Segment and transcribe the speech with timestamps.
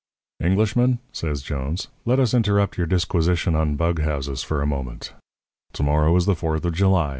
[0.39, 5.13] "'Englishman,' says Jones, 'let us interrupt your disquisition on bug houses for a moment.
[5.73, 7.09] To morrow is the Fourth of July.